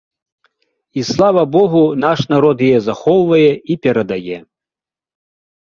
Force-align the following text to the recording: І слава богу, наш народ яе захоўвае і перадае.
І 0.91 1.01
слава 1.09 1.43
богу, 1.55 1.83
наш 2.05 2.19
народ 2.33 2.57
яе 2.69 2.79
захоўвае 2.89 3.47
і 3.73 3.79
перадае. 3.87 4.39